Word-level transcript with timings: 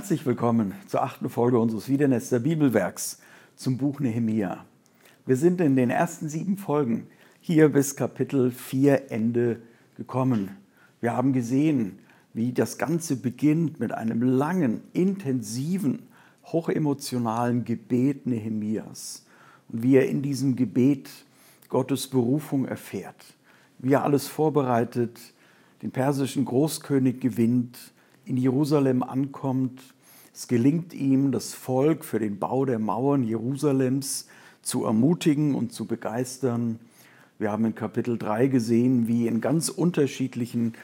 Herzlich 0.00 0.24
willkommen 0.24 0.72
zur 0.86 1.02
achten 1.02 1.28
Folge 1.28 1.58
unseres 1.58 1.90
Wiedernester 1.90 2.40
Bibelwerks 2.40 3.20
zum 3.54 3.76
Buch 3.76 4.00
Nehemia. 4.00 4.64
Wir 5.26 5.36
sind 5.36 5.60
in 5.60 5.76
den 5.76 5.90
ersten 5.90 6.30
sieben 6.30 6.56
Folgen 6.56 7.06
hier 7.42 7.68
bis 7.68 7.96
Kapitel 7.96 8.50
4 8.50 9.12
Ende 9.12 9.60
gekommen. 9.98 10.56
Wir 11.02 11.14
haben 11.14 11.34
gesehen, 11.34 11.98
wie 12.32 12.52
das 12.52 12.78
Ganze 12.78 13.14
beginnt 13.14 13.78
mit 13.78 13.92
einem 13.92 14.22
langen, 14.22 14.80
intensiven, 14.94 16.08
hochemotionalen 16.46 17.66
Gebet 17.66 18.24
Nehemias 18.24 19.26
und 19.68 19.82
wie 19.82 19.96
er 19.96 20.08
in 20.08 20.22
diesem 20.22 20.56
Gebet 20.56 21.10
Gottes 21.68 22.08
Berufung 22.08 22.64
erfährt, 22.64 23.22
wie 23.78 23.92
er 23.92 24.04
alles 24.04 24.28
vorbereitet, 24.28 25.20
den 25.82 25.90
persischen 25.90 26.46
Großkönig 26.46 27.20
gewinnt, 27.20 27.76
in 28.30 28.36
Jerusalem 28.36 29.02
ankommt. 29.02 29.82
Es 30.32 30.46
gelingt 30.46 30.94
ihm, 30.94 31.32
das 31.32 31.52
Volk 31.52 32.04
für 32.04 32.20
den 32.20 32.38
Bau 32.38 32.64
der 32.64 32.78
Mauern 32.78 33.24
Jerusalems 33.24 34.28
zu 34.62 34.84
ermutigen 34.84 35.56
und 35.56 35.72
zu 35.72 35.84
begeistern. 35.84 36.78
Wir 37.40 37.50
haben 37.50 37.64
in 37.64 37.74
Kapitel 37.74 38.18
3 38.18 38.46
gesehen, 38.46 39.08
wie 39.08 39.26
in 39.26 39.40
ganz 39.40 39.68
unterschiedlichen 39.68 40.74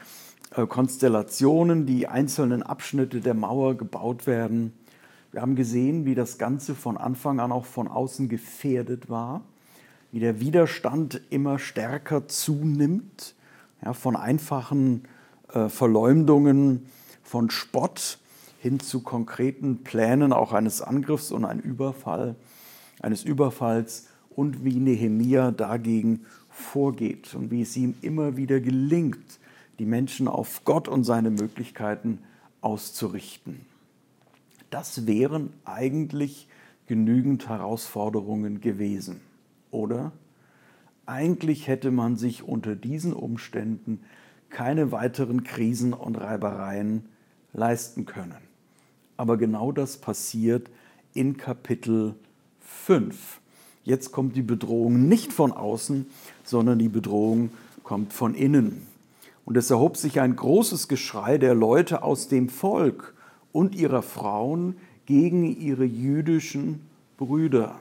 äh, 0.57 0.65
Konstellationen 0.67 1.85
die 1.85 2.09
einzelnen 2.09 2.63
Abschnitte 2.63 3.21
der 3.21 3.33
Mauer 3.33 3.77
gebaut 3.77 4.27
werden. 4.27 4.73
Wir 5.31 5.41
haben 5.41 5.55
gesehen, 5.55 6.03
wie 6.03 6.15
das 6.15 6.37
Ganze 6.37 6.75
von 6.75 6.97
Anfang 6.97 7.39
an 7.39 7.53
auch 7.53 7.65
von 7.65 7.87
außen 7.87 8.27
gefährdet 8.27 9.09
war, 9.09 9.41
wie 10.11 10.19
der 10.19 10.41
Widerstand 10.41 11.21
immer 11.29 11.59
stärker 11.59 12.27
zunimmt, 12.27 13.35
ja, 13.85 13.93
von 13.93 14.17
einfachen 14.17 15.03
äh, 15.53 15.69
Verleumdungen 15.69 16.87
von 17.27 17.49
Spott 17.49 18.19
hin 18.61 18.79
zu 18.79 19.01
konkreten 19.01 19.83
Plänen 19.83 20.31
auch 20.31 20.53
eines 20.53 20.81
Angriffs 20.81 21.31
und 21.31 21.43
ein 21.43 21.59
Überfall, 21.59 22.35
eines 23.01 23.25
Überfalls 23.25 24.07
und 24.29 24.63
wie 24.63 24.77
Nehemia 24.77 25.51
dagegen 25.51 26.25
vorgeht 26.49 27.35
und 27.35 27.51
wie 27.51 27.61
es 27.61 27.75
ihm 27.75 27.95
immer 28.01 28.37
wieder 28.37 28.61
gelingt, 28.61 29.39
die 29.77 29.85
Menschen 29.85 30.29
auf 30.29 30.63
Gott 30.63 30.87
und 30.87 31.03
seine 31.03 31.29
Möglichkeiten 31.29 32.19
auszurichten. 32.61 33.59
Das 34.69 35.05
wären 35.05 35.51
eigentlich 35.65 36.47
genügend 36.87 37.49
Herausforderungen 37.49 38.61
gewesen, 38.61 39.19
oder? 39.69 40.13
Eigentlich 41.05 41.67
hätte 41.67 41.91
man 41.91 42.15
sich 42.15 42.43
unter 42.43 42.75
diesen 42.75 43.11
Umständen 43.11 43.99
keine 44.49 44.93
weiteren 44.93 45.43
Krisen 45.43 45.93
und 45.93 46.15
Reibereien 46.15 47.05
leisten 47.57 48.05
können. 48.05 48.37
Aber 49.17 49.35
genau 49.35 49.73
das 49.73 49.97
passiert 49.97 50.69
in 51.13 51.35
Kapitel 51.35 52.15
5. 52.61 53.41
Jetzt 53.83 54.11
kommt 54.11 54.35
die 54.35 54.43
Bedrohung 54.43 55.07
nicht 55.07 55.33
von 55.33 55.51
außen, 55.51 56.05
sondern 56.43 56.79
die 56.79 56.89
Bedrohung 56.89 57.49
kommt 57.83 58.13
von 58.13 58.35
innen. 58.35 58.85
Und 59.43 59.57
es 59.57 59.71
erhob 59.71 59.97
sich 59.97 60.19
ein 60.19 60.35
großes 60.35 60.87
Geschrei 60.87 61.37
der 61.37 61.55
Leute 61.55 62.03
aus 62.03 62.27
dem 62.27 62.49
Volk 62.49 63.15
und 63.51 63.75
ihrer 63.75 64.01
Frauen 64.01 64.75
gegen 65.05 65.45
ihre 65.45 65.85
jüdischen 65.85 66.81
Brüder. 67.17 67.79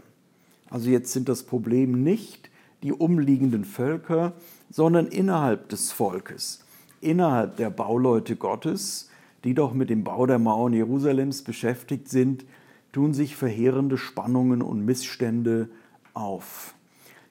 Also 0.71 0.91
jetzt 0.91 1.13
sind 1.13 1.29
das 1.29 1.43
Problem 1.43 2.03
nicht 2.03 2.51
die 2.83 2.93
umliegenden 2.93 3.65
Völker, 3.65 4.33
sondern 4.71 5.07
innerhalb 5.07 5.69
des 5.69 5.93
Volkes, 5.93 6.65
innerhalb 7.01 7.57
der 7.57 7.71
Bauleute 7.71 8.37
Gottes, 8.37 9.11
die 9.47 9.55
doch 9.55 9.73
mit 9.73 9.91
dem 9.91 10.03
Bau 10.03 10.27
der 10.27 10.41
Mauern 10.41 10.73
Jerusalems 10.73 11.43
beschäftigt 11.43 12.09
sind, 12.09 12.45
tun 12.91 13.15
sich 13.15 13.37
verheerende 13.37 13.97
Spannungen 13.97 14.61
und 14.61 14.85
Missstände 14.85 15.69
auf. 16.15 16.75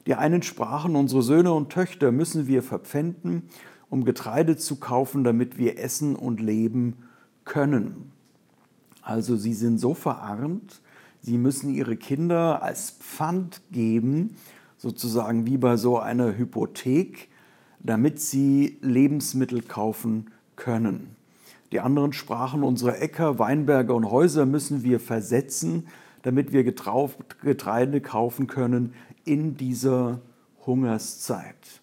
Die 0.07 0.15
einen 0.15 0.41
sprachen, 0.41 0.95
unsere 0.95 1.21
Söhne 1.21 1.51
und 1.51 1.71
Töchter 1.71 2.13
müssen 2.13 2.47
wir 2.47 2.63
verpfänden, 2.63 3.49
um 3.89 4.05
Getreide 4.05 4.55
zu 4.55 4.77
kaufen, 4.77 5.25
damit 5.25 5.57
wir 5.57 5.77
essen 5.77 6.15
und 6.15 6.39
leben 6.39 6.95
können. 7.43 8.11
Also 9.01 9.35
sie 9.35 9.53
sind 9.53 9.77
so 9.77 9.93
verarmt, 9.93 10.81
sie 11.21 11.37
müssen 11.37 11.69
ihre 11.69 11.97
Kinder 11.97 12.63
als 12.63 12.91
Pfand 12.91 13.61
geben, 13.71 14.37
sozusagen 14.77 15.45
wie 15.47 15.57
bei 15.57 15.75
so 15.75 15.99
einer 15.99 16.37
Hypothek, 16.37 17.27
damit 17.79 18.21
sie 18.21 18.77
Lebensmittel 18.81 19.61
kaufen 19.61 20.31
können. 20.55 21.14
Die 21.75 21.81
anderen 21.81 22.13
sprachen, 22.13 22.63
unsere 22.63 23.01
Äcker, 23.01 23.37
Weinberge 23.37 23.93
und 23.93 24.09
Häuser 24.09 24.45
müssen 24.45 24.85
wir 24.85 25.01
versetzen, 25.01 25.87
damit 26.21 26.53
wir 26.53 26.63
Getreide 26.63 27.99
kaufen 27.99 28.47
können 28.47 28.93
in 29.25 29.57
dieser 29.57 30.21
Hungerszeit. 30.65 31.81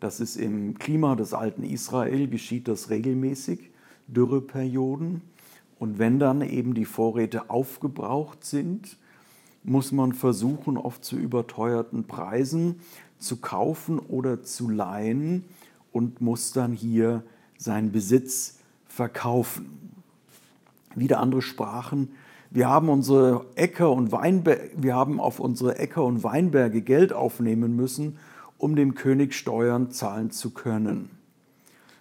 Das 0.00 0.20
ist 0.20 0.36
im 0.36 0.78
Klima 0.78 1.16
des 1.16 1.34
alten 1.34 1.64
Israel, 1.64 2.28
geschieht 2.28 2.66
das 2.66 2.88
regelmäßig, 2.88 3.72
Dürreperioden. 4.06 5.20
Und 5.78 5.98
wenn 5.98 6.18
dann 6.18 6.40
eben 6.40 6.72
die 6.72 6.86
Vorräte 6.86 7.50
aufgebraucht 7.50 8.42
sind, 8.42 8.96
muss 9.64 9.92
man 9.92 10.14
versuchen, 10.14 10.78
oft 10.78 11.04
zu 11.04 11.14
überteuerten 11.14 12.04
Preisen 12.06 12.80
zu 13.18 13.36
kaufen 13.36 13.98
oder 13.98 14.42
zu 14.42 14.70
leihen 14.70 15.44
und 15.92 16.22
muss 16.22 16.54
dann 16.54 16.72
hier 16.72 17.22
seinen 17.58 17.92
Besitz 17.92 18.55
verkaufen. 18.96 19.92
Wieder 20.94 21.20
andere 21.20 21.42
sprachen, 21.42 22.08
wir 22.50 22.68
haben 22.68 22.88
unsere 22.88 23.44
Äcker 23.54 23.90
und 23.92 24.12
wir 24.12 24.94
haben 24.94 25.20
auf 25.20 25.40
unsere 25.40 25.78
Äcker 25.78 26.02
und 26.04 26.24
Weinberge 26.24 26.80
Geld 26.80 27.12
aufnehmen 27.12 27.76
müssen, 27.76 28.16
um 28.56 28.76
dem 28.76 28.94
König 28.94 29.34
Steuern 29.34 29.90
zahlen 29.90 30.30
zu 30.30 30.50
können. 30.50 31.10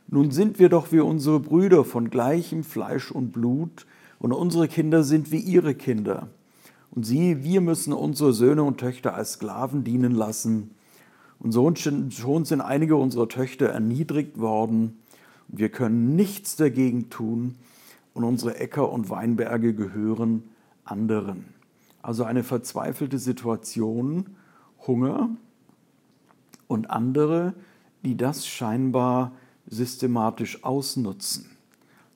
Nun 0.07 0.31
sind 0.31 0.59
wir 0.59 0.69
doch 0.69 0.93
wie 0.93 1.01
unsere 1.01 1.41
Brüder 1.41 1.83
von 1.83 2.09
gleichem 2.09 2.63
Fleisch 2.63 3.11
und 3.11 3.31
Blut, 3.31 3.85
und 4.17 4.31
unsere 4.31 4.69
Kinder 4.69 5.03
sind 5.03 5.31
wie 5.31 5.39
ihre 5.39 5.75
Kinder. 5.75 6.29
Und 6.89 7.05
sie, 7.05 7.43
wir 7.43 7.59
müssen 7.59 7.91
unsere 7.91 8.31
Söhne 8.31 8.63
und 8.63 8.79
Töchter 8.79 9.13
als 9.13 9.33
Sklaven 9.33 9.83
dienen 9.83 10.13
lassen. 10.13 10.71
Und 11.37 11.51
so 11.51 11.71
schon 11.75 12.45
sind 12.45 12.61
einige 12.61 12.95
unserer 12.95 13.27
Töchter 13.27 13.67
erniedrigt 13.67 14.39
worden 14.39 14.97
wir 15.47 15.69
können 15.69 16.15
nichts 16.15 16.55
dagegen 16.55 17.09
tun 17.09 17.55
und 18.13 18.23
unsere 18.23 18.57
Äcker 18.57 18.91
und 18.91 19.09
Weinberge 19.09 19.73
gehören 19.73 20.43
anderen. 20.83 21.45
Also 22.01 22.23
eine 22.23 22.43
verzweifelte 22.43 23.19
Situation, 23.19 24.35
Hunger 24.85 25.29
und 26.67 26.89
andere, 26.89 27.53
die 28.03 28.15
das 28.15 28.47
scheinbar 28.47 29.31
systematisch 29.67 30.63
ausnutzen, 30.63 31.49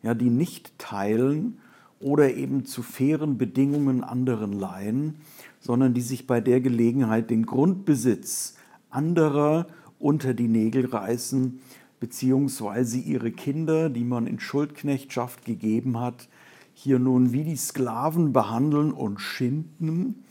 ja, 0.03 0.13
die 0.13 0.29
nicht 0.29 0.77
teilen 0.77 1.57
oder 1.99 2.33
eben 2.33 2.65
zu 2.65 2.83
fairen 2.83 3.37
Bedingungen 3.37 4.03
anderen 4.03 4.53
leihen, 4.53 5.15
sondern 5.59 5.93
die 5.93 6.01
sich 6.01 6.27
bei 6.27 6.39
der 6.39 6.61
Gelegenheit 6.61 7.29
den 7.29 7.45
Grundbesitz 7.45 8.55
anderer 8.89 9.67
unter 9.97 10.33
die 10.33 10.47
Nägel 10.47 10.85
reißen 10.85 11.59
beziehungsweise 11.99 12.97
ihre 12.97 13.31
Kinder, 13.31 13.89
die 13.89 14.03
man 14.03 14.27
in 14.27 14.39
Schuldknechtschaft 14.39 15.45
gegeben 15.45 15.99
hat, 15.99 16.27
hier 16.73 16.99
nun 16.99 17.33
wie 17.33 17.43
die 17.43 17.57
Sklaven 17.57 18.31
behandeln 18.31 18.93
und 18.93 19.19
schinden. 19.19 20.23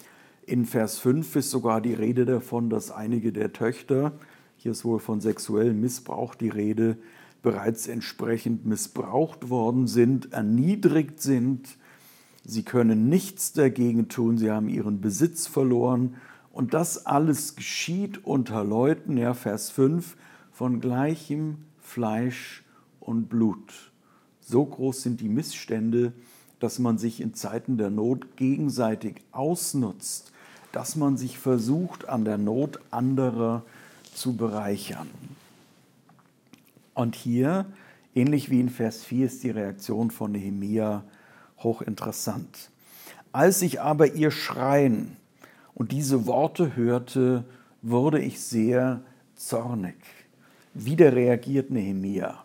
In 0.46 0.64
Vers 0.64 0.98
5 0.98 1.36
ist 1.36 1.50
sogar 1.50 1.82
die 1.82 1.92
Rede 1.92 2.24
davon, 2.24 2.70
dass 2.70 2.90
einige 2.90 3.32
der 3.32 3.52
Töchter, 3.52 4.12
hier 4.56 4.72
ist 4.72 4.84
wohl 4.84 4.98
von 4.98 5.20
sexuellem 5.20 5.80
Missbrauch 5.80 6.34
die 6.34 6.48
Rede, 6.48 6.96
bereits 7.42 7.86
entsprechend 7.86 8.64
missbraucht 8.66 9.50
worden 9.50 9.86
sind, 9.86 10.32
erniedrigt 10.32 11.20
sind. 11.20 11.76
Sie 12.44 12.62
können 12.62 13.08
nichts 13.08 13.52
dagegen 13.52 14.08
tun, 14.08 14.38
sie 14.38 14.50
haben 14.50 14.68
ihren 14.68 15.00
Besitz 15.00 15.46
verloren. 15.46 16.16
Und 16.50 16.74
das 16.74 17.06
alles 17.06 17.54
geschieht 17.54 18.24
unter 18.24 18.64
Leuten, 18.64 19.18
ja, 19.18 19.34
Vers 19.34 19.70
5, 19.70 20.16
von 20.58 20.80
gleichem 20.80 21.58
Fleisch 21.80 22.64
und 22.98 23.28
Blut. 23.28 23.92
So 24.40 24.64
groß 24.64 25.02
sind 25.02 25.20
die 25.20 25.28
Missstände, 25.28 26.12
dass 26.58 26.80
man 26.80 26.98
sich 26.98 27.20
in 27.20 27.32
Zeiten 27.32 27.78
der 27.78 27.90
Not 27.90 28.36
gegenseitig 28.36 29.22
ausnutzt, 29.30 30.32
dass 30.72 30.96
man 30.96 31.16
sich 31.16 31.38
versucht, 31.38 32.08
an 32.08 32.24
der 32.24 32.38
Not 32.38 32.80
anderer 32.90 33.62
zu 34.12 34.34
bereichern. 34.34 35.06
Und 36.92 37.14
hier, 37.14 37.64
ähnlich 38.16 38.50
wie 38.50 38.58
in 38.58 38.68
Vers 38.68 39.04
4, 39.04 39.26
ist 39.26 39.44
die 39.44 39.50
Reaktion 39.50 40.10
von 40.10 40.32
Nehemia 40.32 41.04
hochinteressant. 41.60 42.72
Als 43.30 43.62
ich 43.62 43.80
aber 43.80 44.12
ihr 44.12 44.32
Schreien 44.32 45.18
und 45.76 45.92
diese 45.92 46.26
Worte 46.26 46.74
hörte, 46.74 47.44
wurde 47.80 48.18
ich 48.20 48.40
sehr 48.40 49.02
zornig 49.36 49.94
wieder 50.74 51.14
reagiert 51.14 51.70
Nehemia. 51.70 52.44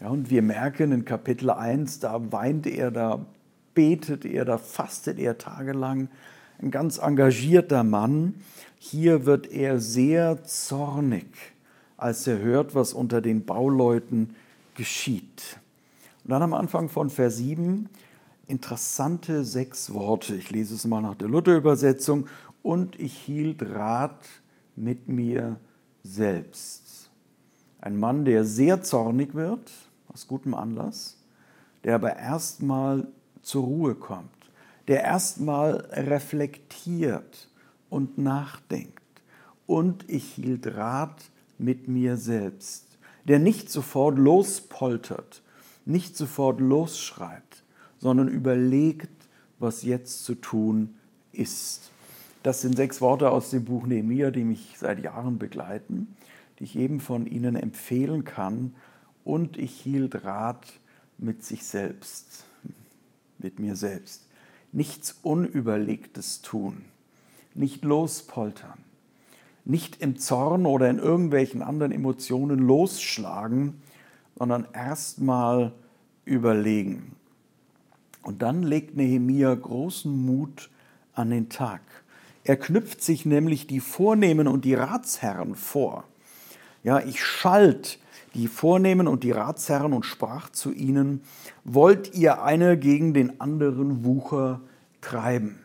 Ja, 0.00 0.08
und 0.08 0.30
wir 0.30 0.42
merken 0.42 0.92
in 0.92 1.04
Kapitel 1.04 1.50
1, 1.50 2.00
da 2.00 2.32
weint 2.32 2.66
er, 2.66 2.90
da 2.90 3.24
betet 3.74 4.24
er, 4.24 4.44
da 4.44 4.58
fastet 4.58 5.18
er 5.18 5.38
tagelang. 5.38 6.08
Ein 6.60 6.70
ganz 6.70 6.98
engagierter 6.98 7.84
Mann. 7.84 8.34
Hier 8.78 9.26
wird 9.26 9.50
er 9.50 9.78
sehr 9.78 10.42
zornig, 10.44 11.26
als 11.96 12.26
er 12.26 12.38
hört, 12.38 12.74
was 12.74 12.92
unter 12.92 13.20
den 13.20 13.44
Bauleuten 13.44 14.34
geschieht. 14.74 15.58
Und 16.24 16.30
dann 16.30 16.42
am 16.42 16.54
Anfang 16.54 16.88
von 16.88 17.10
Vers 17.10 17.36
7 17.36 17.88
interessante 18.50 19.44
sechs 19.44 19.94
Worte. 19.94 20.34
Ich 20.34 20.50
lese 20.50 20.74
es 20.74 20.84
mal 20.84 21.00
nach 21.00 21.14
der 21.14 21.28
Luther-Übersetzung. 21.28 22.26
Und 22.62 22.98
ich 22.98 23.16
hielt 23.16 23.62
Rat 23.62 24.28
mit 24.76 25.08
mir 25.08 25.56
selbst. 26.02 26.89
Ein 27.80 27.98
Mann, 27.98 28.24
der 28.24 28.44
sehr 28.44 28.82
zornig 28.82 29.34
wird, 29.34 29.70
aus 30.12 30.26
gutem 30.28 30.54
Anlass, 30.54 31.16
der 31.84 31.94
aber 31.94 32.16
erstmal 32.16 33.06
zur 33.42 33.64
Ruhe 33.64 33.94
kommt, 33.94 34.28
der 34.88 35.02
erstmal 35.02 35.88
reflektiert 35.92 37.48
und 37.88 38.18
nachdenkt. 38.18 39.00
Und 39.66 40.04
ich 40.08 40.24
hielt 40.34 40.66
Rat 40.76 41.30
mit 41.58 41.88
mir 41.88 42.16
selbst, 42.16 42.98
der 43.24 43.38
nicht 43.38 43.70
sofort 43.70 44.18
lospoltert, 44.18 45.42
nicht 45.86 46.16
sofort 46.16 46.60
losschreibt, 46.60 47.62
sondern 47.98 48.28
überlegt, 48.28 49.10
was 49.58 49.82
jetzt 49.82 50.24
zu 50.24 50.34
tun 50.34 50.94
ist. 51.32 51.90
Das 52.42 52.62
sind 52.62 52.76
sechs 52.76 53.00
Worte 53.00 53.30
aus 53.30 53.50
dem 53.50 53.64
Buch 53.64 53.86
Nehemiah, 53.86 54.30
die 54.30 54.44
mich 54.44 54.76
seit 54.78 55.02
Jahren 55.02 55.38
begleiten, 55.38 56.16
die 56.60 56.64
ich 56.64 56.76
eben 56.76 57.00
von 57.00 57.26
Ihnen 57.26 57.56
empfehlen 57.56 58.24
kann. 58.24 58.74
Und 59.24 59.56
ich 59.56 59.72
hielt 59.72 60.24
Rat 60.24 60.66
mit 61.18 61.42
sich 61.42 61.64
selbst, 61.64 62.44
mit 63.38 63.58
mir 63.58 63.76
selbst. 63.76 64.26
Nichts 64.70 65.18
Unüberlegtes 65.22 66.42
tun, 66.42 66.84
nicht 67.54 67.82
lospoltern, 67.84 68.78
nicht 69.64 70.00
im 70.00 70.18
Zorn 70.18 70.66
oder 70.66 70.88
in 70.88 70.98
irgendwelchen 70.98 71.62
anderen 71.62 71.92
Emotionen 71.92 72.60
losschlagen, 72.60 73.80
sondern 74.38 74.68
erstmal 74.72 75.72
überlegen. 76.24 77.16
Und 78.22 78.42
dann 78.42 78.62
legt 78.62 78.96
Nehemia 78.96 79.54
großen 79.54 80.24
Mut 80.24 80.70
an 81.14 81.30
den 81.30 81.48
Tag. 81.48 81.80
Er 82.44 82.56
knüpft 82.56 83.02
sich 83.02 83.26
nämlich 83.26 83.66
die 83.66 83.80
Vornehmen 83.80 84.46
und 84.46 84.64
die 84.64 84.74
Ratsherren 84.74 85.54
vor. 85.54 86.04
Ja, 86.82 87.00
ich 87.00 87.24
schalt 87.24 87.98
die 88.34 88.48
Vornehmen 88.48 89.08
und 89.08 89.24
die 89.24 89.32
Ratsherren 89.32 89.92
und 89.92 90.06
sprach 90.06 90.50
zu 90.50 90.72
ihnen, 90.72 91.20
wollt 91.64 92.14
ihr 92.14 92.42
eine 92.42 92.78
gegen 92.78 93.12
den 93.12 93.40
anderen 93.40 94.04
Wucher 94.04 94.60
treiben? 95.00 95.58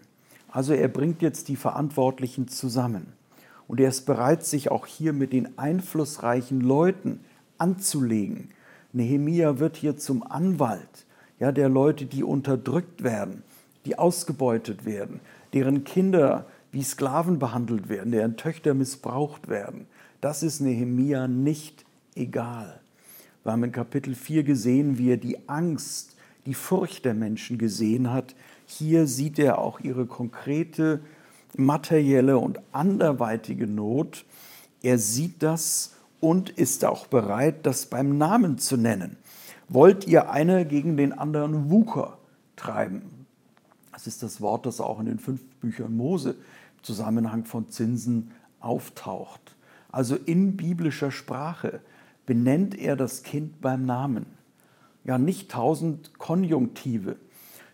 Also 0.52 0.74
er 0.74 0.88
bringt 0.88 1.22
jetzt 1.22 1.48
die 1.48 1.56
Verantwortlichen 1.56 2.48
zusammen. 2.48 3.14
Und 3.68 3.80
er 3.80 3.90
ist 3.90 4.06
bereit, 4.06 4.46
sich 4.46 4.72
auch 4.72 4.86
hier 4.86 5.14
mit 5.14 5.34
den 5.34 5.58
einflussreichen 5.58 6.62
Leuten 6.62 7.20
anzulegen. 7.58 8.50
Nehemia 8.94 9.60
wird 9.60 9.76
hier 9.76 9.98
zum 9.98 10.24
Anwalt 10.24 11.06
ja, 11.40 11.52
der 11.52 11.70
Leute, 11.70 12.06
die 12.06 12.24
unterdrückt 12.24 13.04
werden, 13.04 13.44
die 13.86 13.98
ausgebeutet 13.98 14.86
werden, 14.86 15.20
deren 15.54 15.84
Kinder 15.84 16.46
wie 16.75 16.83
Sklaven 16.83 17.39
behandelt 17.39 17.88
werden, 17.88 18.12
deren 18.12 18.36
Töchter 18.36 18.74
missbraucht 18.74 19.48
werden. 19.48 19.88
Das 20.19 20.44
ist 20.44 20.60
Nehemia 20.60 21.25
nicht 21.25 21.86
egal. 22.16 22.81
Wir 23.44 23.54
haben 23.54 23.63
in 23.63 23.72
Kapitel 23.72 24.13
4 24.13 24.44
gesehen, 24.44 24.98
wie 24.98 25.12
er 25.12 25.18
die 25.18 25.48
Angst, 25.48 26.18
die 26.45 26.54
Furcht 26.54 27.06
der 27.06 27.13
Menschen 27.13 27.57
gesehen 27.57 28.12
hat. 28.12 28.36
Hier 28.66 29.07
sieht 29.07 29.39
er 29.39 29.60
auch 29.60 29.80
ihre 29.80 30.06
konkrete 30.06 31.00
materielle 31.56 32.38
und 32.39 32.60
anderweitige 32.74 33.68
Not. 33.68 34.25
Er 34.83 34.98
sieht 34.98 35.44
das 35.44 35.95
und 36.19 36.50
ist 36.50 36.83
auch 36.83 37.07
bereit, 37.07 37.66
das 37.66 37.86
beim 37.86 38.18
Namen 38.18 38.57
zu 38.57 38.75
nennen. 38.75 39.16
Wollt 39.69 40.07
ihr 40.07 40.30
eine 40.30 40.66
gegen 40.66 40.98
den 40.98 41.13
anderen 41.13 41.69
Wucher 41.69 42.18
treiben? 42.57 43.27
Das 43.94 44.07
ist 44.07 44.24
das 44.24 44.42
Wort, 44.42 44.66
das 44.66 44.81
auch 44.81 45.00
in 45.00 45.06
den 45.06 45.19
fünf 45.19 45.42
Büchern 45.62 45.95
Mose 45.95 46.36
Zusammenhang 46.86 47.46
von 47.46 47.70
Zinsen 47.70 48.32
auftaucht. 48.60 49.56
Also 49.92 50.16
in 50.16 50.56
biblischer 50.56 51.12
Sprache 51.12 51.82
benennt 52.26 52.78
er 52.78 52.96
das 52.96 53.24
Kind 53.24 53.60
beim 53.62 53.86
Namen. 53.86 54.26
Ja, 55.04 55.18
nicht 55.18 55.52
tausend 55.52 56.18
Konjunktive. 56.18 57.18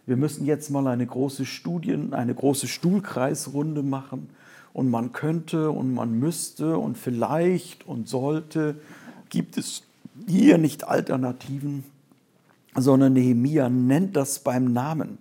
Wir 0.06 0.18
müssen 0.18 0.46
jetzt 0.46 0.70
mal 0.70 0.88
eine 0.88 1.06
große 1.06 1.46
Studien, 1.46 2.14
eine 2.14 2.34
große 2.34 2.68
Stuhlkreisrunde 2.68 3.84
machen 3.84 4.30
und 4.74 4.90
man 4.90 5.12
könnte 5.12 5.72
und 5.72 5.94
man 5.94 6.18
müsste 6.20 6.78
und 6.78 6.98
vielleicht 6.98 7.88
und 7.88 8.08
sollte. 8.08 8.76
Gibt 9.30 9.58
es 9.58 9.84
hier 10.28 10.58
nicht 10.58 10.86
Alternativen, 10.86 11.84
sondern 12.76 13.14
Nehemia 13.14 13.70
nennt 13.70 14.16
das 14.16 14.40
beim 14.40 14.74
Namen. 14.74 15.18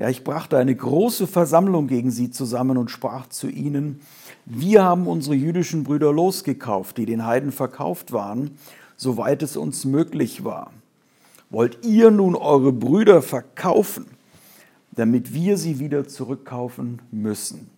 Ja, 0.00 0.08
ich 0.08 0.24
brachte 0.24 0.56
eine 0.56 0.74
große 0.74 1.26
Versammlung 1.26 1.86
gegen 1.86 2.10
sie 2.10 2.30
zusammen 2.30 2.78
und 2.78 2.90
sprach 2.90 3.28
zu 3.28 3.50
ihnen, 3.50 4.00
wir 4.46 4.82
haben 4.82 5.06
unsere 5.06 5.34
jüdischen 5.34 5.84
Brüder 5.84 6.10
losgekauft, 6.10 6.96
die 6.96 7.04
den 7.04 7.26
Heiden 7.26 7.52
verkauft 7.52 8.10
waren, 8.10 8.52
soweit 8.96 9.42
es 9.42 9.58
uns 9.58 9.84
möglich 9.84 10.42
war. 10.42 10.72
Wollt 11.50 11.84
ihr 11.84 12.10
nun 12.10 12.34
eure 12.34 12.72
Brüder 12.72 13.20
verkaufen, 13.20 14.06
damit 14.92 15.34
wir 15.34 15.58
sie 15.58 15.80
wieder 15.80 16.08
zurückkaufen 16.08 17.02
müssen? 17.10 17.68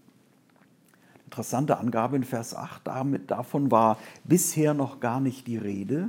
Interessante 1.25 1.79
Angabe 1.79 2.15
in 2.15 2.25
Vers 2.25 2.55
8, 2.55 2.83
damit, 2.85 3.33
davon 3.33 3.73
war 3.73 3.99
bisher 4.23 4.75
noch 4.75 5.01
gar 5.01 5.19
nicht 5.19 5.49
die 5.49 5.57
Rede. 5.57 6.09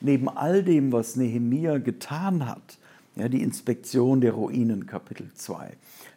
Neben 0.00 0.28
all 0.28 0.64
dem, 0.64 0.90
was 0.90 1.14
Nehemia 1.14 1.78
getan 1.78 2.48
hat, 2.48 2.78
ja, 3.16 3.28
die 3.28 3.42
Inspektion 3.42 4.20
der 4.20 4.32
Ruinen, 4.32 4.86
Kapitel 4.86 5.30
2, 5.34 5.72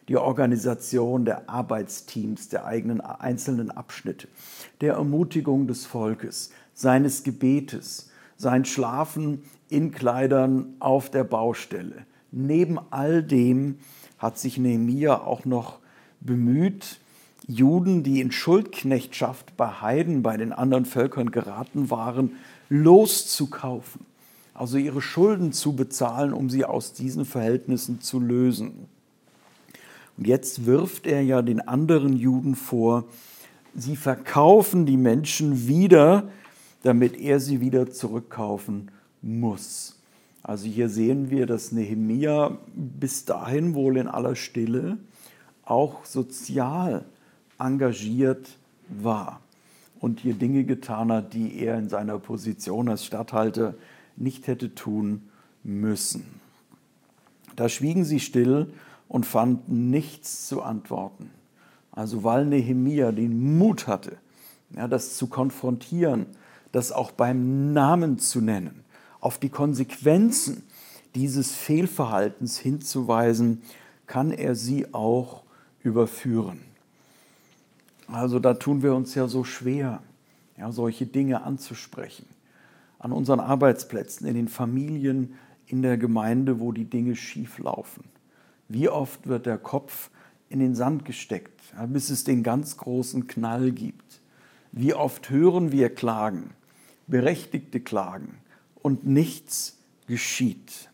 die 0.08 0.16
Organisation 0.16 1.24
der 1.24 1.48
Arbeitsteams, 1.48 2.48
der 2.50 2.66
eigenen 2.66 3.00
einzelnen 3.00 3.70
Abschnitte, 3.70 4.28
der 4.80 4.94
Ermutigung 4.94 5.66
des 5.66 5.86
Volkes, 5.86 6.50
seines 6.74 7.22
Gebetes, 7.22 8.10
sein 8.36 8.64
Schlafen 8.64 9.42
in 9.68 9.92
Kleidern 9.92 10.74
auf 10.78 11.10
der 11.10 11.24
Baustelle. 11.24 12.06
Neben 12.32 12.78
all 12.90 13.22
dem 13.22 13.78
hat 14.18 14.38
sich 14.38 14.58
Nehemia 14.58 15.18
auch 15.18 15.44
noch 15.44 15.78
bemüht, 16.20 17.00
Juden, 17.46 18.02
die 18.02 18.20
in 18.20 18.30
Schuldknechtschaft 18.30 19.56
bei 19.56 19.66
Heiden, 19.66 20.22
bei 20.22 20.36
den 20.36 20.52
anderen 20.52 20.84
Völkern 20.84 21.30
geraten 21.30 21.90
waren, 21.90 22.36
loszukaufen, 22.68 24.06
also 24.60 24.76
ihre 24.76 25.00
Schulden 25.00 25.52
zu 25.52 25.72
bezahlen, 25.72 26.34
um 26.34 26.50
sie 26.50 26.66
aus 26.66 26.92
diesen 26.92 27.24
Verhältnissen 27.24 28.02
zu 28.02 28.20
lösen. 28.20 28.88
Und 30.18 30.26
jetzt 30.26 30.66
wirft 30.66 31.06
er 31.06 31.22
ja 31.22 31.40
den 31.40 31.66
anderen 31.66 32.14
Juden 32.14 32.54
vor, 32.54 33.04
sie 33.74 33.96
verkaufen 33.96 34.84
die 34.84 34.98
Menschen 34.98 35.66
wieder, 35.66 36.28
damit 36.82 37.18
er 37.18 37.40
sie 37.40 37.62
wieder 37.62 37.90
zurückkaufen 37.90 38.90
muss. 39.22 39.98
Also 40.42 40.66
hier 40.66 40.90
sehen 40.90 41.30
wir, 41.30 41.46
dass 41.46 41.72
Nehemia 41.72 42.58
bis 42.74 43.24
dahin 43.24 43.72
wohl 43.72 43.96
in 43.96 44.08
aller 44.08 44.36
Stille 44.36 44.98
auch 45.64 46.04
sozial 46.04 47.06
engagiert 47.58 48.58
war 48.90 49.40
und 50.00 50.20
hier 50.20 50.34
Dinge 50.34 50.64
getan 50.64 51.10
hat, 51.10 51.32
die 51.32 51.60
er 51.60 51.78
in 51.78 51.88
seiner 51.88 52.18
Position 52.18 52.90
als 52.90 53.06
Statthalter 53.06 53.72
nicht 54.20 54.46
hätte 54.46 54.74
tun 54.74 55.28
müssen. 55.62 56.24
Da 57.56 57.68
schwiegen 57.68 58.04
sie 58.04 58.20
still 58.20 58.72
und 59.08 59.26
fanden 59.26 59.90
nichts 59.90 60.46
zu 60.46 60.62
antworten. 60.62 61.30
Also 61.92 62.22
weil 62.24 62.46
Nehemia 62.46 63.12
den 63.12 63.58
Mut 63.58 63.86
hatte, 63.86 64.16
ja, 64.76 64.86
das 64.86 65.16
zu 65.16 65.26
konfrontieren, 65.26 66.26
das 66.72 66.92
auch 66.92 67.10
beim 67.10 67.72
Namen 67.72 68.18
zu 68.18 68.40
nennen, 68.40 68.84
auf 69.20 69.38
die 69.38 69.48
Konsequenzen 69.48 70.62
dieses 71.14 71.52
Fehlverhaltens 71.52 72.58
hinzuweisen, 72.58 73.62
kann 74.06 74.30
er 74.30 74.54
sie 74.54 74.94
auch 74.94 75.42
überführen. 75.82 76.60
Also 78.06 78.38
da 78.38 78.54
tun 78.54 78.82
wir 78.82 78.94
uns 78.94 79.14
ja 79.14 79.28
so 79.28 79.44
schwer, 79.44 80.02
ja, 80.56 80.70
solche 80.72 81.06
Dinge 81.06 81.42
anzusprechen. 81.42 82.26
An 83.00 83.10
unseren 83.10 83.40
Arbeitsplätzen, 83.40 84.28
in 84.28 84.34
den 84.34 84.46
Familien, 84.46 85.34
in 85.66 85.82
der 85.82 85.98
Gemeinde, 85.98 86.60
wo 86.60 86.70
die 86.70 86.84
Dinge 86.84 87.16
schief 87.16 87.58
laufen. 87.58 88.04
Wie 88.68 88.88
oft 88.88 89.26
wird 89.26 89.46
der 89.46 89.58
Kopf 89.58 90.10
in 90.48 90.60
den 90.60 90.76
Sand 90.76 91.04
gesteckt, 91.04 91.60
bis 91.88 92.10
es 92.10 92.22
den 92.22 92.44
ganz 92.44 92.76
großen 92.76 93.26
Knall 93.26 93.72
gibt? 93.72 94.20
Wie 94.70 94.94
oft 94.94 95.30
hören 95.30 95.72
wir 95.72 95.92
Klagen, 95.92 96.50
berechtigte 97.08 97.80
Klagen, 97.80 98.38
und 98.82 99.04
nichts 99.04 99.78
geschieht? 100.06 100.90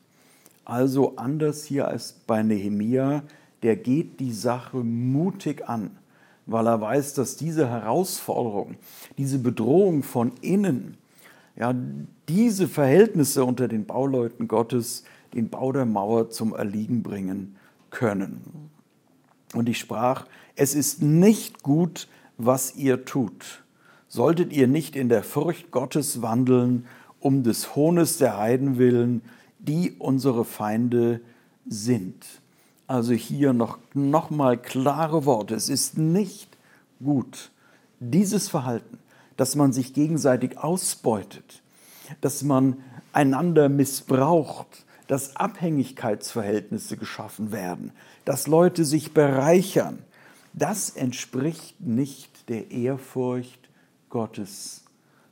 also 0.67 1.15
anders 1.17 1.65
hier 1.65 1.89
als 1.89 2.13
bei 2.27 2.43
Nehemia, 2.43 3.23
der 3.63 3.77
geht 3.77 4.21
die 4.21 4.33
Sache 4.33 4.79
mutig 4.79 5.67
an, 5.69 5.97
weil 6.45 6.67
er 6.67 6.81
weiß, 6.81 7.15
dass 7.15 7.37
diese 7.37 7.71
Herausforderung, 7.71 8.75
diese 9.17 9.39
Bedrohung 9.39 10.03
von 10.03 10.33
innen, 10.43 10.99
ja, 11.57 11.75
diese 12.29 12.69
Verhältnisse 12.69 13.45
unter 13.45 13.69
den 13.69 13.87
Bauleuten 13.87 14.49
Gottes 14.49 15.05
den 15.35 15.49
Bau 15.51 15.73
der 15.73 15.87
Mauer 15.87 16.31
zum 16.31 16.55
Erliegen 16.55 17.03
bringen 17.03 17.57
können. 17.91 18.71
Und 19.55 19.69
ich 19.69 19.79
sprach, 19.79 20.27
es 20.55 20.75
ist 20.75 21.03
nicht 21.03 21.63
gut, 21.63 22.09
was 22.39 22.75
ihr 22.77 23.05
tut. 23.05 23.63
Solltet 24.09 24.53
ihr 24.53 24.67
nicht 24.67 24.97
in 24.97 25.09
der 25.09 25.23
Furcht 25.23 25.71
Gottes 25.71 26.23
wandeln, 26.23 26.87
um 27.21 27.43
des 27.43 27.75
Hohnes 27.75 28.19
der 28.19 28.39
Heiden 28.39 28.79
willen, 28.79 29.23
die 29.59 29.93
unsere 29.99 30.45
Feinde 30.45 31.21
sind. 31.67 32.25
Also 32.87 33.13
hier 33.13 33.53
noch, 33.53 33.79
noch 33.95 34.31
mal 34.31 34.57
klare 34.57 35.25
Worte. 35.25 35.55
Es 35.55 35.69
ist 35.69 35.99
nicht 35.99 36.57
gut, 37.03 37.51
dieses 37.99 38.49
Verhalten, 38.49 38.99
dass 39.37 39.55
man 39.55 39.73
sich 39.73 39.93
gegenseitig 39.93 40.59
ausbeutet, 40.59 41.63
dass 42.21 42.43
man 42.43 42.77
einander 43.13 43.69
missbraucht, 43.69 44.85
dass 45.07 45.37
Abhängigkeitsverhältnisse 45.37 46.97
geschaffen 46.97 47.53
werden, 47.53 47.93
dass 48.25 48.47
Leute 48.47 48.85
sich 48.85 49.15
bereichern, 49.15 49.99
das 50.53 50.91
entspricht 50.91 51.81
nicht 51.81 52.49
der 52.49 52.71
Ehrfurcht 52.71 53.69
Gottes. 54.09 54.85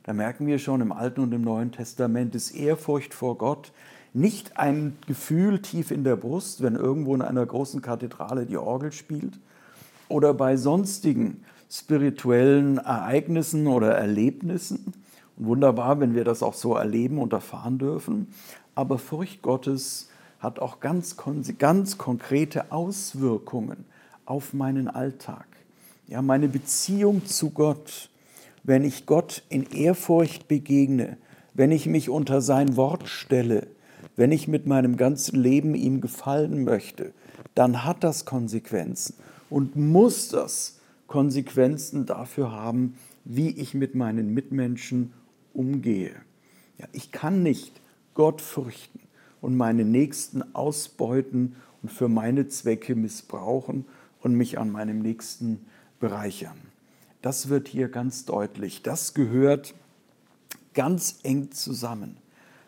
Da 0.03 0.13
merken 0.13 0.45
wir 0.45 0.59
schon 0.59 0.81
im 0.81 0.91
Alten 0.91 1.21
und 1.21 1.33
im 1.33 1.41
Neuen 1.41 1.71
Testament, 1.71 2.35
ist 2.35 2.51
Ehrfurcht 2.51 3.13
vor 3.13 3.37
Gott 3.37 3.71
nicht 4.13 4.57
ein 4.57 4.97
Gefühl 5.07 5.61
tief 5.61 5.91
in 5.91 6.05
der 6.05 6.15
Brust, 6.15 6.61
wenn 6.61 6.75
irgendwo 6.75 7.13
in 7.15 7.21
einer 7.21 7.45
großen 7.45 7.81
Kathedrale 7.81 8.45
die 8.45 8.55
Orgel 8.55 8.93
spielt 8.93 9.33
oder 10.07 10.33
bei 10.33 10.55
sonstigen 10.55 11.43
spirituellen 11.79 12.77
Ereignissen 12.77 13.67
oder 13.67 13.91
Erlebnissen. 13.91 14.93
Und 15.37 15.45
wunderbar, 15.47 15.99
wenn 15.99 16.15
wir 16.15 16.23
das 16.23 16.43
auch 16.43 16.53
so 16.53 16.75
erleben 16.75 17.19
und 17.19 17.33
erfahren 17.33 17.77
dürfen. 17.77 18.27
Aber 18.73 18.97
Furcht 18.97 19.41
Gottes 19.41 20.09
hat 20.39 20.59
auch 20.59 20.79
ganz, 20.79 21.17
ganz 21.57 21.97
konkrete 21.97 22.71
Auswirkungen 22.71 23.85
auf 24.25 24.53
meinen 24.53 24.87
Alltag. 24.87 25.47
Ja, 26.07 26.21
meine 26.21 26.47
Beziehung 26.47 27.25
zu 27.25 27.49
Gott, 27.49 28.09
wenn 28.63 28.83
ich 28.83 29.05
Gott 29.05 29.43
in 29.49 29.69
Ehrfurcht 29.71 30.47
begegne, 30.47 31.17
wenn 31.53 31.71
ich 31.71 31.87
mich 31.87 32.09
unter 32.09 32.41
sein 32.41 32.75
Wort 32.75 33.07
stelle, 33.07 33.67
wenn 34.15 34.31
ich 34.31 34.47
mit 34.47 34.65
meinem 34.65 34.97
ganzen 34.97 35.39
Leben 35.39 35.75
ihm 35.75 36.01
gefallen 36.01 36.63
möchte, 36.63 37.11
dann 37.53 37.83
hat 37.83 38.03
das 38.03 38.25
Konsequenzen 38.25 39.15
und 39.49 39.75
muss 39.75 40.29
das 40.29 40.74
Konsequenzen 41.07 42.05
dafür 42.05 42.51
haben, 42.51 42.95
wie 43.23 43.49
ich 43.49 43.73
mit 43.73 43.95
meinen 43.95 44.33
Mitmenschen 44.33 45.13
umgehe. 45.53 46.15
Ja, 46.77 46.87
ich 46.91 47.11
kann 47.11 47.43
nicht 47.43 47.81
Gott 48.13 48.41
fürchten 48.41 48.99
und 49.41 49.55
meine 49.55 49.85
Nächsten 49.85 50.55
ausbeuten 50.55 51.55
und 51.81 51.91
für 51.91 52.07
meine 52.07 52.47
Zwecke 52.47 52.95
missbrauchen 52.95 53.85
und 54.21 54.35
mich 54.35 54.57
an 54.57 54.71
meinem 54.71 54.99
Nächsten 54.99 55.65
bereichern. 55.99 56.57
Das 57.21 57.49
wird 57.49 57.67
hier 57.67 57.89
ganz 57.89 58.25
deutlich. 58.25 58.81
Das 58.83 59.13
gehört 59.13 59.73
ganz 60.73 61.19
eng 61.23 61.51
zusammen. 61.51 62.17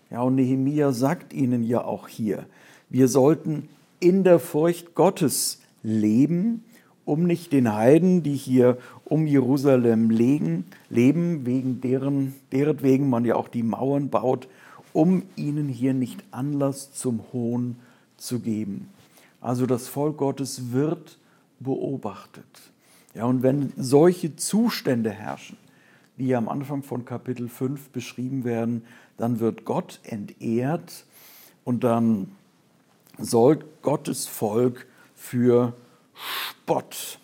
Ja, 0.10 0.22
und 0.22 0.36
Nehemia 0.36 0.92
sagt 0.94 1.34
ihnen 1.34 1.64
ja 1.64 1.84
auch 1.84 2.08
hier, 2.08 2.46
wir 2.90 3.08
sollten 3.08 3.68
in 4.00 4.24
der 4.24 4.40
Furcht 4.40 4.96
Gottes 4.96 5.62
leben, 5.84 6.64
um 7.08 7.24
nicht 7.24 7.54
den 7.54 7.74
Heiden, 7.74 8.22
die 8.22 8.36
hier 8.36 8.78
um 9.06 9.28
Jerusalem 9.28 10.10
legen, 10.10 10.66
leben, 10.90 11.46
wegen 11.46 11.80
deren, 11.80 12.36
deretwegen 12.52 13.10
man 13.10 13.24
ja 13.24 13.36
auch 13.36 13.48
die 13.48 13.64
Mauern 13.64 14.10
baut, 14.10 14.50
um 14.92 15.24
ihnen 15.38 15.70
hier 15.70 15.94
nicht 15.94 16.22
Anlass 16.32 16.92
zum 16.92 17.22
Hohn 17.32 17.78
zu 18.18 18.42
geben. 18.42 18.90
Also 19.40 19.66
das 19.66 19.88
Volk 19.88 20.18
Gottes 20.18 20.74
wird 20.74 21.18
beobachtet. 21.62 22.44
Ja, 23.14 23.24
und 23.24 23.42
wenn 23.42 23.72
solche 23.78 24.36
Zustände 24.36 25.10
herrschen, 25.10 25.58
wie 26.18 26.36
am 26.36 26.50
Anfang 26.50 26.84
von 26.84 27.06
Kapitel 27.06 27.48
5 27.48 27.90
beschrieben 27.90 28.44
werden, 28.44 28.84
dann 29.16 29.40
wird 29.40 29.64
Gott 29.64 30.02
entehrt 30.04 31.06
und 31.64 31.86
dann 31.86 32.32
sorgt 33.18 33.82
Gottes 33.82 34.28
Volk 34.28 34.88
für 35.16 35.74
Spott. 36.18 37.20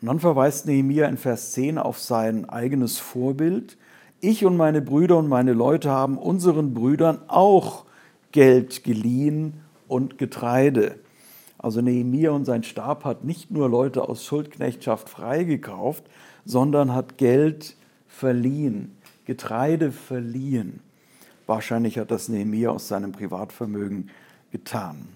Und 0.00 0.08
dann 0.08 0.20
verweist 0.20 0.66
Nehemiah 0.66 1.08
in 1.08 1.18
Vers 1.18 1.52
10 1.52 1.78
auf 1.78 1.98
sein 1.98 2.48
eigenes 2.48 2.98
Vorbild. 2.98 3.76
Ich 4.20 4.44
und 4.44 4.56
meine 4.56 4.80
Brüder 4.82 5.16
und 5.18 5.28
meine 5.28 5.52
Leute 5.52 5.90
haben 5.90 6.18
unseren 6.18 6.74
Brüdern 6.74 7.20
auch 7.28 7.84
Geld 8.32 8.84
geliehen 8.84 9.60
und 9.88 10.18
Getreide. 10.18 10.98
Also 11.58 11.82
Nehemiah 11.82 12.30
und 12.30 12.46
sein 12.46 12.62
Stab 12.62 13.04
hat 13.04 13.24
nicht 13.24 13.50
nur 13.50 13.68
Leute 13.68 14.08
aus 14.08 14.24
Schuldknechtschaft 14.24 15.10
freigekauft, 15.10 16.04
sondern 16.46 16.94
hat 16.94 17.18
Geld 17.18 17.76
verliehen, 18.08 18.96
Getreide 19.26 19.92
verliehen. 19.92 20.80
Wahrscheinlich 21.46 21.98
hat 21.98 22.10
das 22.10 22.28
Nehemiah 22.28 22.70
aus 22.70 22.88
seinem 22.88 23.12
Privatvermögen 23.12 24.10
getan. 24.52 25.06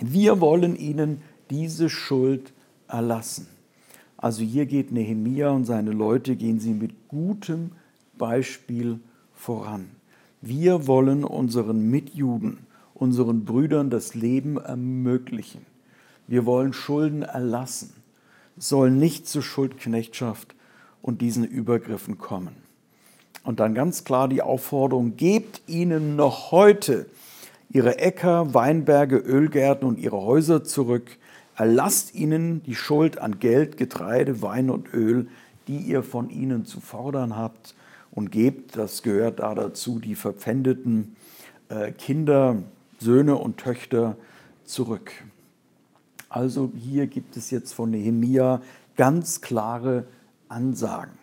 Wir 0.00 0.40
wollen 0.40 0.76
ihnen 0.76 1.22
diese 1.50 1.88
Schuld 1.88 2.52
erlassen. 2.88 3.48
Also 4.16 4.42
hier 4.42 4.66
geht 4.66 4.92
Nehemia 4.92 5.50
und 5.50 5.64
seine 5.64 5.92
Leute, 5.92 6.36
gehen 6.36 6.58
sie 6.60 6.72
mit 6.72 7.08
gutem 7.08 7.72
Beispiel 8.18 9.00
voran. 9.34 9.90
Wir 10.40 10.86
wollen 10.86 11.24
unseren 11.24 11.90
Mitjuden, 11.90 12.58
unseren 12.94 13.44
Brüdern 13.44 13.90
das 13.90 14.14
Leben 14.14 14.58
ermöglichen. 14.58 15.64
Wir 16.26 16.46
wollen 16.46 16.72
Schulden 16.72 17.22
erlassen. 17.22 17.92
Es 18.56 18.68
soll 18.68 18.90
nicht 18.90 19.28
zu 19.28 19.42
Schuldknechtschaft 19.42 20.54
und 21.02 21.20
diesen 21.20 21.44
Übergriffen 21.44 22.18
kommen. 22.18 22.56
Und 23.44 23.60
dann 23.60 23.74
ganz 23.74 24.04
klar 24.04 24.28
die 24.28 24.42
Aufforderung, 24.42 25.16
gebt 25.16 25.62
ihnen 25.68 26.16
noch 26.16 26.50
heute 26.50 27.06
ihre 27.68 27.98
Äcker, 27.98 28.54
Weinberge, 28.54 29.16
Ölgärten 29.16 29.86
und 29.86 29.98
ihre 29.98 30.20
Häuser 30.20 30.64
zurück, 30.64 31.18
erlasst 31.56 32.14
ihnen 32.14 32.62
die 32.62 32.74
Schuld 32.74 33.18
an 33.18 33.38
Geld, 33.38 33.76
Getreide, 33.76 34.42
Wein 34.42 34.70
und 34.70 34.92
Öl, 34.92 35.28
die 35.68 35.78
ihr 35.78 36.02
von 36.02 36.30
ihnen 36.30 36.64
zu 36.64 36.80
fordern 36.80 37.36
habt, 37.36 37.74
und 38.16 38.32
gebt, 38.32 38.76
das 38.78 39.02
gehört 39.02 39.40
da 39.40 39.54
dazu, 39.54 39.98
die 39.98 40.14
verpfändeten 40.14 41.16
äh, 41.68 41.92
Kinder, 41.92 42.62
Söhne 42.98 43.36
und 43.36 43.58
Töchter 43.58 44.16
zurück. 44.64 45.12
Also 46.30 46.72
hier 46.74 47.06
gibt 47.06 47.36
es 47.36 47.50
jetzt 47.50 47.74
von 47.74 47.90
Nehemia 47.90 48.62
ganz 48.96 49.42
klare 49.42 50.06
Ansagen. 50.48 51.18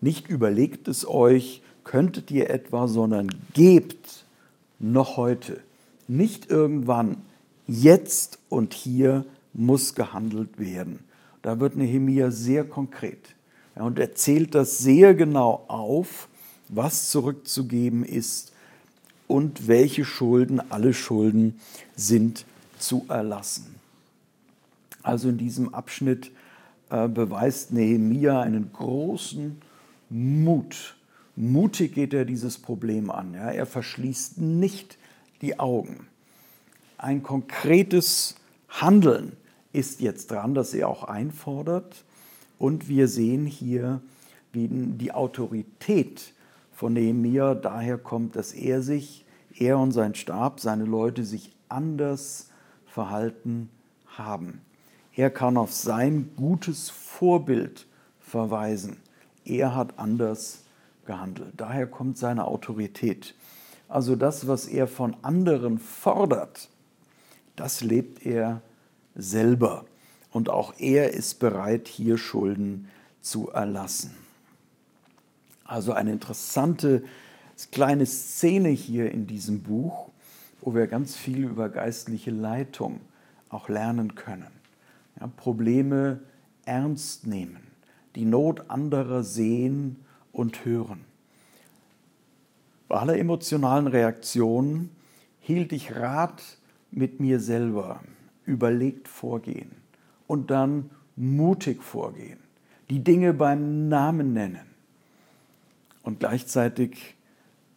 Nicht 0.00 0.28
überlegt 0.28 0.88
es 0.88 1.06
euch, 1.06 1.62
könntet 1.84 2.30
ihr 2.30 2.48
etwa, 2.48 2.88
sondern 2.88 3.28
gebt 3.52 4.24
noch 4.78 5.18
heute. 5.18 5.60
Nicht 6.08 6.50
irgendwann, 6.50 7.18
jetzt 7.66 8.38
und 8.48 8.74
hier 8.74 9.24
muss 9.52 9.94
gehandelt 9.94 10.58
werden. 10.58 11.00
Da 11.42 11.60
wird 11.60 11.76
Nehemia 11.76 12.30
sehr 12.30 12.64
konkret 12.64 13.34
ja, 13.76 13.82
und 13.82 13.98
erzählt 13.98 14.54
das 14.54 14.78
sehr 14.78 15.14
genau 15.14 15.64
auf, 15.68 16.28
was 16.68 17.10
zurückzugeben 17.10 18.04
ist 18.04 18.52
und 19.28 19.66
welche 19.68 20.04
Schulden, 20.04 20.60
alle 20.70 20.94
Schulden 20.94 21.60
sind 21.96 22.44
zu 22.78 23.04
erlassen. 23.08 23.74
Also 25.02 25.28
in 25.28 25.38
diesem 25.38 25.74
Abschnitt 25.74 26.30
äh, 26.90 27.08
beweist 27.08 27.72
Nehemia 27.72 28.40
einen 28.40 28.72
großen 28.72 29.60
Mut. 30.10 30.96
Mutig 31.34 31.94
geht 31.94 32.12
er 32.12 32.24
dieses 32.24 32.58
Problem 32.58 33.10
an. 33.10 33.34
Ja. 33.34 33.50
Er 33.50 33.66
verschließt 33.66 34.38
nicht 34.38 34.98
die 35.42 35.58
Augen. 35.58 36.06
Ein 36.96 37.22
konkretes 37.22 38.36
Handeln 38.68 39.36
ist 39.72 40.00
jetzt 40.00 40.30
dran, 40.30 40.54
das 40.54 40.72
er 40.72 40.88
auch 40.88 41.04
einfordert. 41.04 42.04
Und 42.58 42.88
wir 42.88 43.08
sehen 43.08 43.44
hier, 43.44 44.00
wie 44.52 44.68
die 44.70 45.12
Autorität 45.12 46.32
von 46.72 46.92
Nehemiah 46.92 47.54
daher 47.54 47.98
kommt, 47.98 48.36
dass 48.36 48.52
er 48.52 48.82
sich, 48.82 49.24
er 49.58 49.78
und 49.78 49.92
sein 49.92 50.14
Stab, 50.14 50.60
seine 50.60 50.84
Leute 50.84 51.24
sich 51.24 51.52
anders 51.68 52.50
verhalten 52.86 53.68
haben. 54.06 54.60
Er 55.14 55.30
kann 55.30 55.56
auf 55.56 55.72
sein 55.72 56.30
gutes 56.36 56.88
Vorbild 56.90 57.86
verweisen. 58.20 58.98
Er 59.44 59.74
hat 59.74 59.98
anders 59.98 60.62
gehandelt. 61.04 61.54
Daher 61.56 61.86
kommt 61.86 62.16
seine 62.16 62.46
Autorität. 62.46 63.34
Also 63.92 64.16
das, 64.16 64.48
was 64.48 64.68
er 64.68 64.88
von 64.88 65.14
anderen 65.20 65.78
fordert, 65.78 66.70
das 67.56 67.82
lebt 67.82 68.24
er 68.24 68.62
selber. 69.14 69.84
Und 70.30 70.48
auch 70.48 70.72
er 70.78 71.12
ist 71.12 71.40
bereit, 71.40 71.88
hier 71.88 72.16
Schulden 72.16 72.88
zu 73.20 73.50
erlassen. 73.50 74.12
Also 75.64 75.92
eine 75.92 76.10
interessante 76.10 77.04
kleine 77.70 78.06
Szene 78.06 78.70
hier 78.70 79.12
in 79.12 79.26
diesem 79.26 79.60
Buch, 79.60 80.08
wo 80.62 80.74
wir 80.74 80.86
ganz 80.86 81.14
viel 81.14 81.44
über 81.44 81.68
geistliche 81.68 82.30
Leitung 82.30 83.02
auch 83.50 83.68
lernen 83.68 84.14
können. 84.14 84.52
Ja, 85.20 85.26
Probleme 85.26 86.20
ernst 86.64 87.26
nehmen, 87.26 87.60
die 88.14 88.24
Not 88.24 88.70
anderer 88.70 89.22
sehen 89.22 89.96
und 90.32 90.64
hören. 90.64 91.11
Bei 92.92 92.98
aller 92.98 93.16
emotionalen 93.16 93.86
Reaktion 93.86 94.90
hielt 95.40 95.72
ich 95.72 95.96
Rat 95.96 96.42
mit 96.90 97.20
mir 97.20 97.40
selber, 97.40 98.02
überlegt 98.44 99.08
vorgehen 99.08 99.70
und 100.26 100.50
dann 100.50 100.90
mutig 101.16 101.82
vorgehen, 101.82 102.38
die 102.90 103.02
Dinge 103.02 103.32
beim 103.32 103.88
Namen 103.88 104.34
nennen. 104.34 104.66
Und 106.02 106.20
gleichzeitig 106.20 107.14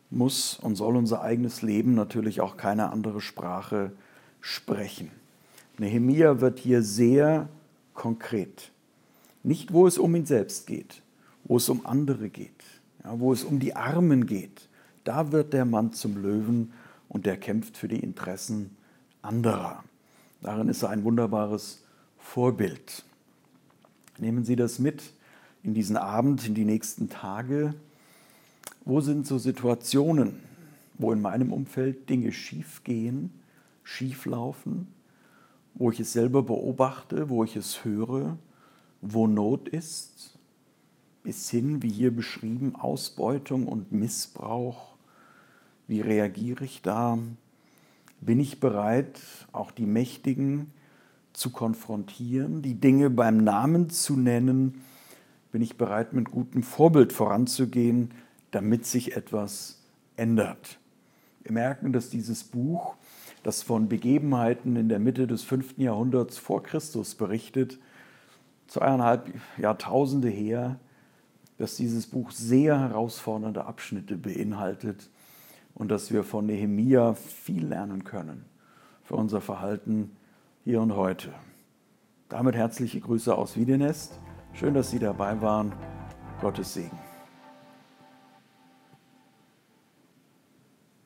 muss 0.09 0.59
und 0.59 0.75
soll 0.75 0.97
unser 0.97 1.21
eigenes 1.21 1.61
Leben 1.61 1.95
natürlich 1.95 2.41
auch 2.41 2.57
keine 2.57 2.91
andere 2.91 3.21
Sprache 3.21 3.93
sprechen. 4.41 5.11
Nehemia 5.77 6.41
wird 6.41 6.59
hier 6.59 6.81
sehr 6.83 7.47
konkret. 7.93 8.69
Nicht, 9.43 9.71
wo 9.71 9.87
es 9.87 9.97
um 9.97 10.13
ihn 10.13 10.25
selbst 10.25 10.67
geht, 10.67 11.01
wo 11.45 11.55
es 11.55 11.69
um 11.69 11.85
andere 11.85 12.27
geht, 12.27 12.65
ja, 13.05 13.17
wo 13.17 13.31
es 13.31 13.45
um 13.45 13.59
die 13.61 13.77
Armen 13.77 14.25
geht. 14.25 14.67
Da 15.05 15.31
wird 15.31 15.53
der 15.53 15.65
Mann 15.65 15.93
zum 15.93 16.21
Löwen 16.21 16.73
und 17.07 17.25
der 17.25 17.37
kämpft 17.37 17.77
für 17.77 17.87
die 17.87 17.99
Interessen 17.99 18.75
anderer. 19.21 19.83
Darin 20.41 20.67
ist 20.67 20.83
er 20.83 20.89
ein 20.89 21.03
wunderbares 21.03 21.83
Vorbild. 22.17 23.05
Nehmen 24.17 24.43
Sie 24.43 24.55
das 24.55 24.79
mit 24.79 25.03
in 25.63 25.73
diesen 25.73 25.95
Abend, 25.95 26.47
in 26.47 26.55
die 26.55 26.65
nächsten 26.65 27.09
Tage. 27.09 27.75
Wo 28.83 28.99
sind 28.99 29.27
so 29.27 29.37
Situationen, 29.37 30.39
wo 30.97 31.11
in 31.11 31.21
meinem 31.21 31.53
Umfeld 31.53 32.09
Dinge 32.09 32.31
schief 32.31 32.83
gehen, 32.83 33.31
schief 33.83 34.25
laufen, 34.25 34.87
wo 35.75 35.91
ich 35.91 35.99
es 35.99 36.13
selber 36.13 36.41
beobachte, 36.41 37.29
wo 37.29 37.43
ich 37.43 37.55
es 37.55 37.85
höre, 37.85 38.37
wo 39.01 39.27
Not 39.27 39.69
ist, 39.69 40.37
bis 41.21 41.49
hin, 41.49 41.83
wie 41.83 41.91
hier 41.91 42.15
beschrieben, 42.15 42.75
Ausbeutung 42.75 43.67
und 43.67 43.91
Missbrauch. 43.91 44.94
Wie 45.87 46.01
reagiere 46.01 46.65
ich 46.65 46.81
da? 46.81 47.17
Bin 48.21 48.39
ich 48.39 48.59
bereit, 48.59 49.19
auch 49.51 49.71
die 49.71 49.85
Mächtigen 49.85 50.71
zu 51.33 51.51
konfrontieren, 51.51 52.61
die 52.61 52.75
Dinge 52.75 53.09
beim 53.09 53.37
Namen 53.37 53.89
zu 53.89 54.15
nennen? 54.15 54.81
Bin 55.51 55.61
ich 55.61 55.77
bereit, 55.77 56.13
mit 56.13 56.31
gutem 56.31 56.63
Vorbild 56.63 57.13
voranzugehen, 57.13 58.11
damit 58.51 58.85
sich 58.85 59.15
etwas 59.15 59.83
ändert? 60.15 60.79
Wir 61.43 61.51
merken, 61.51 61.93
dass 61.93 62.09
dieses 62.09 62.43
Buch 62.43 62.95
das 63.43 63.61
von 63.61 63.87
Begebenheiten 63.87 64.75
in 64.75 64.89
der 64.89 64.97
Mitte 64.97 65.27
des 65.27 65.43
5. 65.43 65.77
Jahrhunderts 65.77 66.39
vor 66.39 66.63
Christus 66.63 67.13
berichtet, 67.13 67.77
zweieinhalb 68.65 69.31
Jahrtausende 69.59 70.29
her, 70.29 70.79
dass 71.59 71.75
dieses 71.75 72.07
Buch 72.07 72.31
sehr 72.31 72.79
herausfordernde 72.79 73.65
Abschnitte 73.65 74.17
beinhaltet 74.17 75.11
und 75.75 75.91
dass 75.91 76.11
wir 76.11 76.23
von 76.23 76.47
Nehemia 76.47 77.13
viel 77.13 77.67
lernen 77.67 78.03
können 78.03 78.45
für 79.03 79.15
unser 79.15 79.41
Verhalten 79.41 80.17
hier 80.63 80.81
und 80.81 80.95
heute. 80.95 81.31
Damit 82.27 82.55
herzliche 82.55 82.99
Grüße 82.99 83.35
aus 83.35 83.55
Wiedenest. 83.55 84.19
Schön, 84.53 84.73
dass 84.73 84.89
Sie 84.89 84.99
dabei 84.99 85.39
waren. 85.41 85.73
Gottes 86.41 86.73
Segen. 86.73 87.04